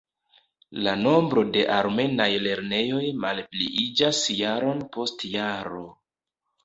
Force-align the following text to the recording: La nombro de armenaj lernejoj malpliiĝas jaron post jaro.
La 0.85 0.93
nombro 1.01 1.43
de 1.57 1.65
armenaj 1.75 2.27
lernejoj 2.45 3.03
malpliiĝas 3.25 4.23
jaron 4.41 4.85
post 4.99 5.29
jaro. 5.35 5.85